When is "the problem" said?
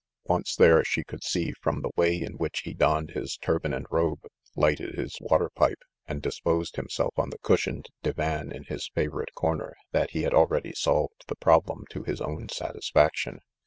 11.27-11.85